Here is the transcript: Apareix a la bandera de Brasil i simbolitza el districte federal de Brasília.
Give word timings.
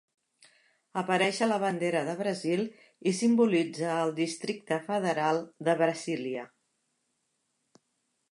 Apareix 0.99 1.39
a 1.45 1.47
la 1.49 1.57
bandera 1.63 1.99
de 2.07 2.13
Brasil 2.21 2.63
i 3.11 3.13
simbolitza 3.17 3.91
el 4.07 4.13
districte 4.21 4.79
federal 4.87 5.41
de 5.69 5.75
Brasília. 5.85 6.47